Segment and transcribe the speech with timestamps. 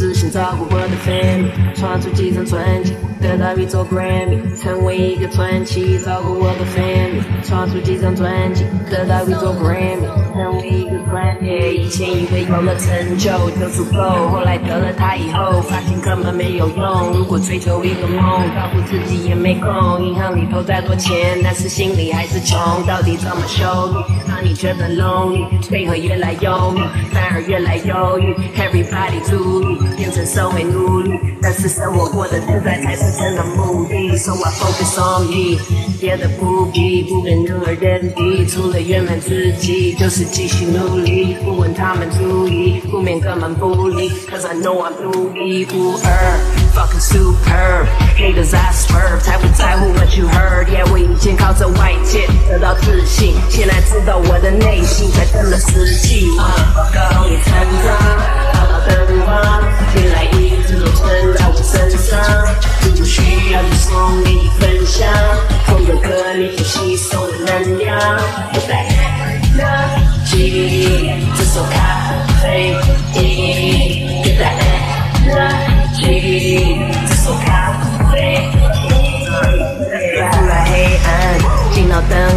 [0.00, 11.72] 只想照顾我的 family，创出几张专辑，得到一座 Grammy，成为一个传奇，照顾我的 family，创出几张专辑，得到一座 Grammy，成为一个 Grammy。
[11.72, 13.28] 以前以为有了成就
[13.60, 14.00] 就足够，
[14.30, 17.12] 后来得了它以后，发现根本没有用。
[17.12, 20.02] 如果追求一个梦，照顾自己也没空。
[20.02, 22.58] 银行里头再多钱，但是心里还是穷。
[22.86, 25.44] 到底怎么修理，让你觉得 lonely？
[25.68, 26.80] 配合越来忧郁，
[27.12, 28.32] 反而越来忧郁。
[28.56, 34.16] Everybody 注意，变成社会奴隶，但是生活过得自在才是真的目的。
[34.16, 35.58] So I focus on me，
[36.00, 41.36] 别的不必，不跟任何人比，除了圆满自己，就是继续努力。
[41.44, 46.38] 不问他们注意，负面根本不理，Cause I know I'm 独一无二
[46.74, 56.28] ，fucking superb，haters I swerve，才不在乎 what you heard，Yeah，我以前靠着外界得到自信，现在知道我的内心才真的实际。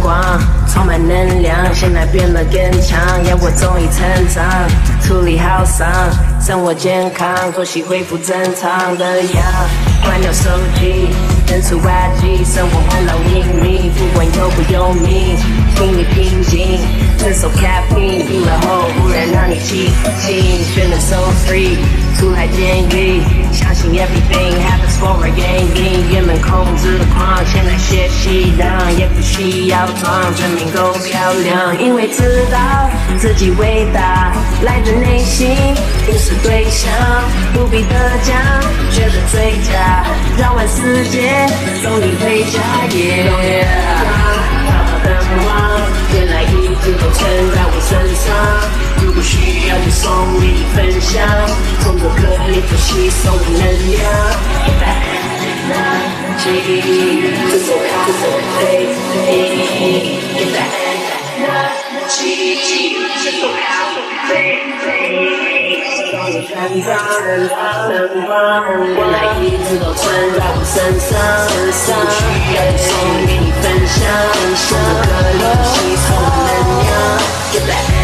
[0.00, 0.22] 光。
[0.72, 4.44] 充满能量，现在变得更强，要我终于成长，
[5.02, 5.88] 处理好伤，
[6.40, 9.42] 生活健康，作息恢复正常的样，
[10.04, 11.08] 关掉手机，
[11.48, 15.36] 扔出外机，生活不老秘，不管有不有名，
[15.74, 16.78] 心里平静，
[17.18, 19.90] 遵守 caffeine 听了后，忽然让你清
[20.20, 21.76] 醒，觉得 so free，
[22.18, 30.68] 出来监狱，相信 everything happy for a reason，原本控制的狂，现在学习让，也不需要装，证明。
[30.68, 34.32] 够漂亮，因为知道自己伟大，
[34.62, 35.56] 来自内心，
[36.04, 36.92] 不是对象，
[37.54, 38.36] 不必得奖，
[38.92, 40.04] 觉得最佳，
[40.36, 41.46] 绕完世界，
[41.82, 42.60] 送你回家。
[44.68, 45.08] 找到灯
[45.42, 45.80] 光，
[46.14, 48.26] 原来一直都存在我身上，
[49.02, 50.04] 如果需要就送
[50.38, 51.26] 你分享，
[51.80, 54.27] 从这颗粒中吸收能量。
[56.48, 56.80] 垃圾，
[57.50, 57.92] 这首咖
[58.56, 58.88] 啡
[59.28, 59.84] 因，
[60.34, 60.56] 现在
[61.44, 61.46] 垃
[62.08, 62.10] 圾，
[63.22, 63.60] 这首咖
[64.26, 64.30] 啡
[64.88, 65.12] 因，
[66.10, 67.50] 让你看到人的
[67.88, 68.32] 灯光，
[68.80, 70.00] 原来一直都存
[70.32, 71.10] 在我身上，
[71.48, 71.52] 不
[72.08, 72.18] 需
[72.54, 72.88] 要你送
[73.26, 73.96] 给你分享，
[74.32, 74.72] 从这
[75.04, 76.08] 颗粒吸收
[76.46, 76.48] 能
[76.80, 77.97] 量，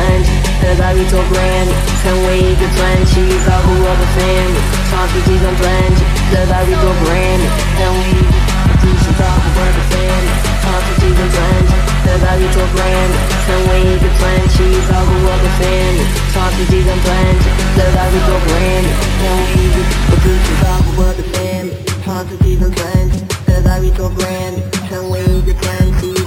[0.00, 0.30] 出几张专辑，
[0.60, 1.72] 得到一座 Grammy，
[2.02, 3.12] 成为一个传奇。
[3.44, 5.62] 照顾我的 family，创出几张专
[5.96, 6.00] 辑，
[6.30, 7.44] 得到一座 Grammy，
[7.76, 8.34] 成为一个。
[8.60, 10.30] 我只想照顾我的 family，
[10.62, 11.72] 创出几张专辑。
[12.00, 13.16] 得到一座 Grammy，
[13.46, 14.56] 成为一个传奇，
[14.88, 17.08] 照顾我的 family，创出几张专
[17.40, 17.44] 辑。
[17.76, 18.90] 得到一座 Grammy，
[19.20, 19.78] 成为一个
[20.10, 20.58] 我只想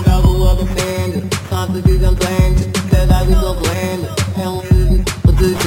[0.04, 1.90] 照顾我的 family，创出几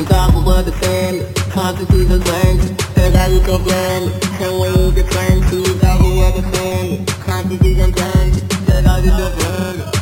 [0.06, 6.42] stop understand Consciousness is language Everybody can blend Can't wait to claim to stop The
[7.24, 8.36] Consciousness is untamed
[8.68, 9.95] Everybody can